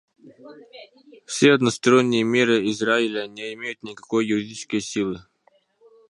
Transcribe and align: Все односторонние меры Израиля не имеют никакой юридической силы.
Все 1.27 1.53
односторонние 1.53 2.23
меры 2.23 2.67
Израиля 2.71 3.27
не 3.27 3.53
имеют 3.53 3.83
никакой 3.83 4.25
юридической 4.25 4.81
силы. 4.81 5.21